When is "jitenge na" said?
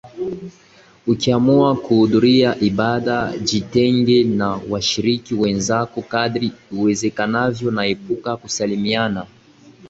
3.37-4.59